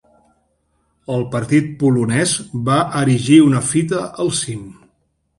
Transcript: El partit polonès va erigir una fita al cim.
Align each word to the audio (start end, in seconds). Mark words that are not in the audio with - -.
El 1.15 1.25
partit 1.33 1.67
polonès 1.83 2.33
va 2.69 2.77
erigir 3.01 3.37
una 3.49 3.61
fita 3.67 4.01
al 4.25 4.33
cim. 4.39 4.65